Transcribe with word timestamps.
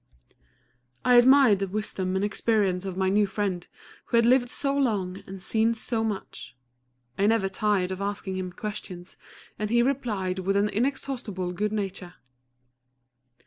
I 1.05 1.13
admired 1.13 1.59
the 1.59 1.67
wisdom 1.67 2.15
and 2.15 2.25
experience 2.25 2.85
of 2.85 2.97
my 2.97 3.07
new 3.07 3.27
friend, 3.27 3.67
who 4.05 4.17
had 4.17 4.25
lived 4.25 4.49
so 4.49 4.75
long 4.75 5.21
and 5.27 5.43
seen 5.43 5.75
so 5.75 6.03
much. 6.03 6.55
I 7.19 7.27
never 7.27 7.47
tired 7.47 7.91
of 7.91 8.01
asking 8.01 8.35
him 8.35 8.51
questions, 8.51 9.15
and 9.59 9.69
he 9.69 9.83
replied 9.83 10.39
with 10.39 10.57
an 10.57 10.69
inexhaustible 10.69 11.51
good 11.51 11.71
nature. 11.71 12.15